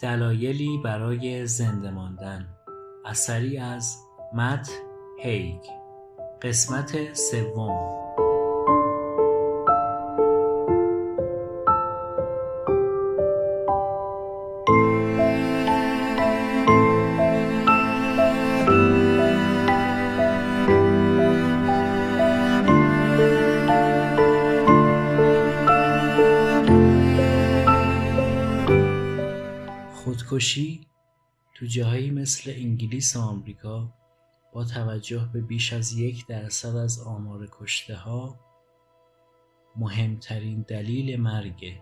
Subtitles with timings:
[0.00, 2.48] دلایلی برای زنده ماندن.
[3.04, 3.96] اثری از
[4.34, 4.70] مت
[5.22, 5.60] هیگ.
[6.42, 8.09] قسمت سوم.
[30.30, 30.86] خودکشی
[31.54, 33.92] تو جاهایی مثل انگلیس و آمریکا
[34.52, 38.40] با توجه به بیش از یک درصد از آمار کشته ها
[39.76, 41.80] مهمترین دلیل مرگه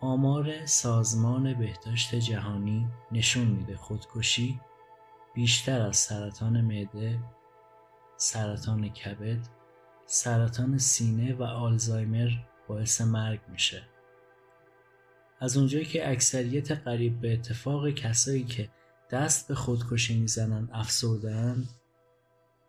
[0.00, 4.60] آمار سازمان بهداشت جهانی نشون میده خودکشی
[5.34, 7.18] بیشتر از سرطان معده،
[8.16, 9.48] سرطان کبد،
[10.06, 12.30] سرطان سینه و آلزایمر
[12.68, 13.93] باعث مرگ میشه.
[15.40, 18.68] از اونجایی که اکثریت قریب به اتفاق کسایی که
[19.10, 21.64] دست به خودکشی می‌زنن افسردن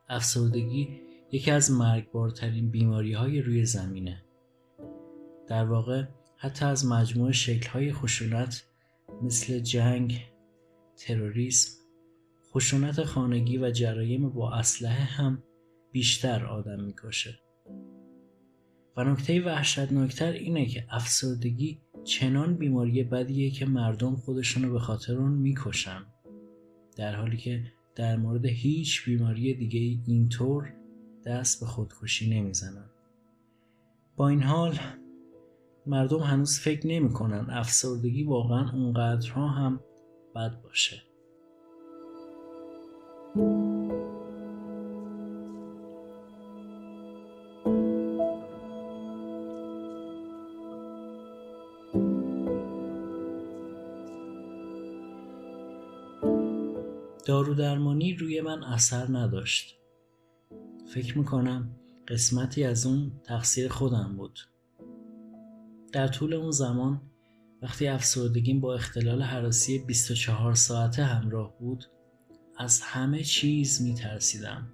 [0.09, 4.23] افسردگی یکی از مرگبارترین بیماری های روی زمینه.
[5.47, 6.03] در واقع
[6.37, 8.63] حتی از مجموع شکل های خشونت
[9.23, 10.21] مثل جنگ،
[10.97, 11.71] تروریسم،
[12.53, 15.43] خشونت خانگی و جرایم با اسلحه هم
[15.91, 17.39] بیشتر آدم می‌کشه.
[18.97, 25.31] و نکته وحشتناکتر اینه که افسردگی چنان بیماری بدیه که مردم خودشونو به خاطر اون
[25.31, 26.01] می‌کشن.
[26.97, 27.63] در حالی که
[27.95, 30.73] در مورد هیچ بیماری دیگه اینطور
[31.25, 32.89] دست به خودکشی نمی‌زنن.
[34.15, 34.77] با این حال
[35.87, 39.79] مردم هنوز فکر نمی‌کنن افسردگی واقعا اونقدرها هم
[40.35, 41.01] بد باشه.
[57.25, 59.77] دارو درمانی روی من اثر نداشت.
[60.93, 61.75] فکر می‌کنم
[62.07, 64.39] قسمتی از اون تقصیر خودم بود.
[65.91, 67.01] در طول اون زمان
[67.61, 71.85] وقتی افسردگیم با اختلال حراسی 24 ساعته همراه بود
[72.57, 74.67] از همه چیز میترسیدم.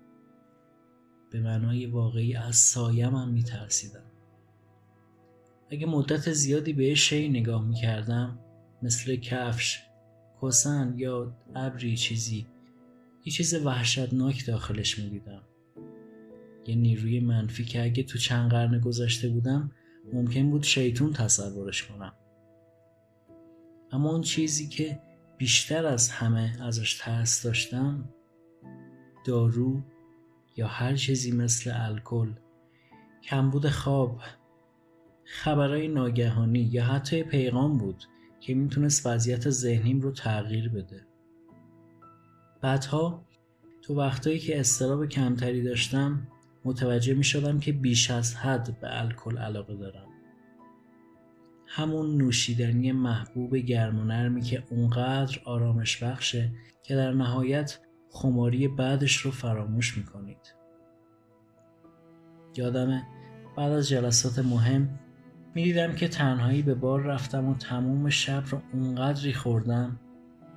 [1.32, 4.12] به معنای واقعی از سایم هم میترسیدم.
[5.70, 8.40] اگه مدت زیادی به شی نگاه می‌کردم
[8.82, 9.91] مثل کفش
[10.42, 12.48] کسن یا ابری چیزی
[13.26, 15.42] یه چیز وحشتناک داخلش می‌دیدم.
[16.68, 19.72] یه نیروی منفی که اگه تو چند قرن گذشته بودم
[20.14, 22.14] ممکن بود شیطون تصورش کنم.
[23.92, 25.00] اما اون چیزی که
[25.38, 28.10] بیشتر از همه ازش ترس داشتم
[29.26, 29.82] دارو
[30.58, 32.34] یا هر چیزی مثل الکل
[33.24, 34.22] کمبود خواب
[35.24, 38.04] خبرهای ناگهانی یا حتی پیغام بود.
[38.42, 41.06] که می‌تونست وضعیت ذهنیم رو تغییر بده.
[42.62, 43.26] بعدها
[43.82, 46.28] تو وقتایی که استراب کمتری داشتم
[46.66, 50.08] متوجه می شدم که بیش از حد به الکل علاقه دارم.
[51.68, 56.52] همون نوشیدنی محبوب گرم و نرمی که اونقدر آرامش بخشه
[56.84, 57.80] که در نهایت
[58.10, 60.56] خماری بعدش رو فراموش می‌کنید.
[62.58, 63.04] یادمه
[63.58, 65.00] بعد از جلسات مهم
[65.56, 70.00] می‌دیدم که تنهایی به بار رفتم و تموم شب رو اونقدری خوردم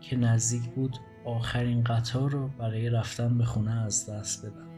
[0.01, 4.69] که نزدیک بود آخرین قطار رو برای رفتن به خونه از دست بدم.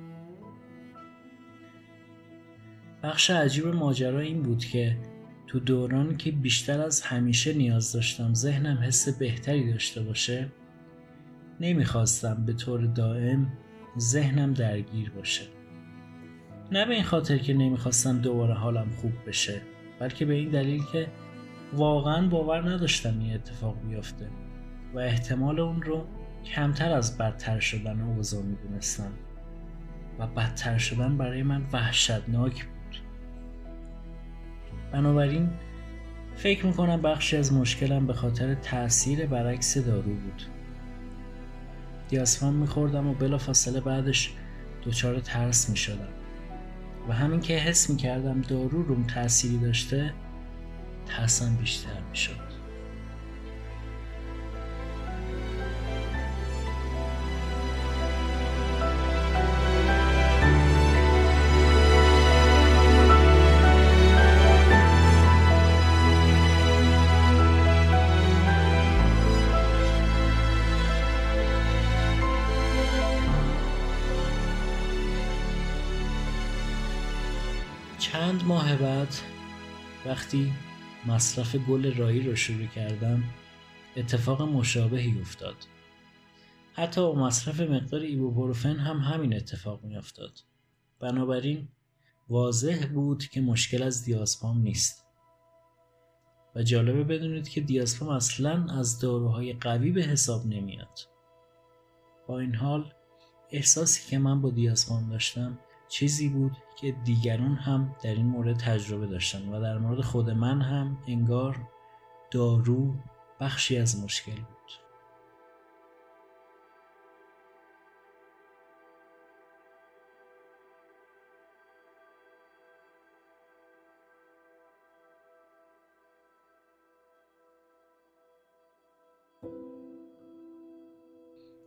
[3.03, 4.99] بخش عجیب ماجرا این بود که
[5.47, 10.48] تو دوران که بیشتر از همیشه نیاز داشتم ذهنم حس بهتری داشته باشه
[11.60, 13.53] نمی‌خواستم به طور دائم
[13.98, 15.43] ذهنم درگیر باشه.
[16.72, 19.62] نه به این خاطر که نمی‌خواستم دوباره حالم خوب بشه.
[20.00, 21.08] بلکه به این دلیل که
[21.72, 24.28] واقعا باور نداشتم این اتفاق بیفته
[24.94, 26.06] و احتمال اون رو
[26.44, 29.12] کمتر از بدتر شدن اوضاع می‌دونستم.
[30.18, 32.96] و بدتر شدن برای من وحشتناک بود.
[34.92, 35.50] بنابراین
[36.36, 40.42] فکر می‌کنم بخشی از مشکلم به خاطر تاثیر برعکس دارو بود.
[42.09, 44.32] دیاسفان میخوردم و بلا فاصله بعدش
[44.84, 46.09] دچار ترس می‌شدم.
[47.08, 50.14] و همین که حس می‌کردم دارو روم تأثیری داشته
[51.06, 52.46] ترسم بیشتر می‌شد.
[78.12, 79.14] چند ماه بعد
[80.06, 80.53] وقتی
[81.06, 83.24] مصرف گل رایی رو شروع کردم
[83.97, 85.56] اتفاق مشابهی افتاد.
[86.72, 90.38] حتی با مصرف مقدار ایبوپروفن هم همین اتفاق می افتاد
[91.00, 91.68] بنابراین
[92.28, 95.06] واضح بود که مشکل از دیازپام نیست.
[96.54, 100.98] و جالبه بدونید که دیازپام اصلا از داروهای قوی به حساب نمیاد.
[102.28, 102.92] با این حال
[103.50, 109.06] احساسی که من با دیازپام داشتم چیزی بود که دیگران هم در این مورد تجربه
[109.06, 111.56] داشتن و در مورد خود من هم انگار
[112.30, 112.94] دارو
[113.41, 114.56] بخشی از مشکل بود.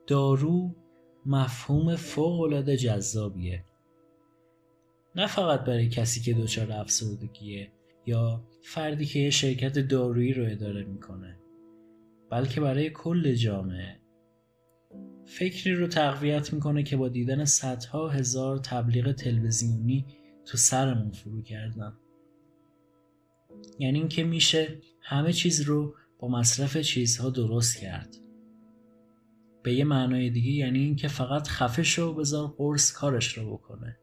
[0.07, 0.75] دارو
[1.25, 3.63] مفهوم فوقالعاده جذابیه.
[5.15, 7.71] نه فقط برای کسی که دچار افسردگیه
[8.05, 11.39] یا فردی که یه شرکت دارویی رو اداره می‌کنه
[12.29, 13.99] بلکه برای کل جامعه.
[15.25, 20.05] فکری رو تقویت می‌کنه که با دیدن صدها هزار تبلیغ تلویزیونی
[20.45, 21.93] تو سرمون فرو کردن.
[23.79, 28.15] یعنی اینکه میشه همه چیز رو با مصرف چیزها درست کرد.
[29.63, 33.97] به یه معنای دیگه یعنی اینکه فقط خفه شو بذار قرص کارش رو بکنه.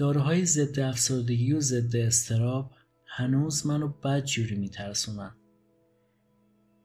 [0.00, 2.72] داروهای ضد افسردگی و ضد استراب
[3.06, 5.36] هنوز منو بد جوری میترسونن.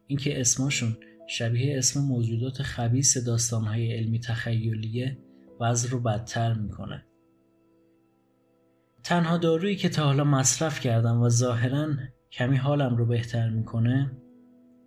[0.08, 0.98] اینکه اسمشون
[1.28, 5.18] شبیه اسم موجودات خبیس داستانهای علمی تخیلیه
[5.60, 7.06] وضع رو بدتر می‌کنه.
[9.04, 11.88] تنها دارویی که تا حالا مصرف کردم و ظاهرا
[12.32, 14.12] کمی حالم رو بهتر می‌کنه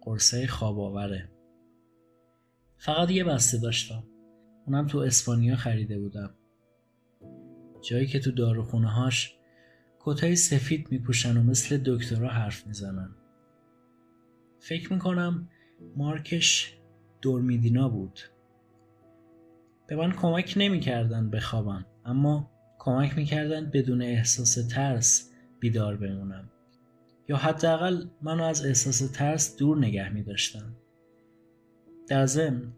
[0.01, 1.31] قرصه خواب آوره
[2.77, 4.05] فقط یه بسته داشتم.
[4.67, 6.35] اونم تو اسپانیا خریده بودم.
[7.83, 9.35] جایی که تو داروخونه هاش
[10.01, 13.11] کتای سفید میپوشن و مثل دکترها حرف می‌زنن.
[14.61, 15.49] فکر می‌کنم
[15.97, 16.79] مارکش
[17.23, 18.21] دورمیدینا بود.
[19.87, 26.51] به من کمک نمی‌کردن بخوابم اما کمک می‌کردن بدون احساس ترس بیدار بمونم.
[27.29, 30.77] یا حداقل منو از احساس ترس دور نگه می داشتم.
[32.09, 32.73] در ضمن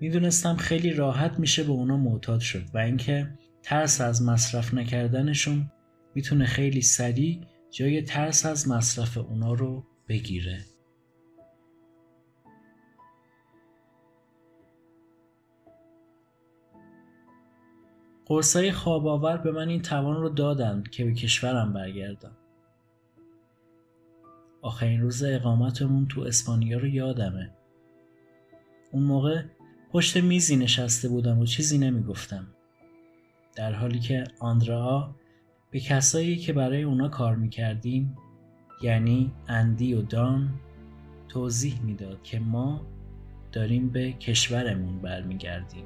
[0.00, 3.30] می‌دونستم خیلی راحت میشه به اونا معتاد شد و اینکه
[3.64, 5.70] ترس از مصرف نکردنشون
[6.14, 7.40] می‌تونه خیلی سریع
[7.70, 10.64] جای ترس از مصرف اونا رو بگیره.
[18.26, 22.36] قرصای خواب آور به من این توان رو دادند که به کشورم برگردم.
[24.62, 27.54] آخرین روز اقامتمون تو اسپانیا رو یادمه
[28.92, 29.42] اون موقع
[29.90, 32.53] پشت میزی نشسته بودم و چیزی نمی‌گفتم
[33.56, 35.14] در حالی که آندرا
[35.70, 38.16] به کسایی که برای اونا کار می‌کردیم
[38.82, 40.54] یعنی اندی و دان
[41.28, 42.86] توضیح می‌داد که ما
[43.52, 45.84] داریم به کشورمون برمیگردیم.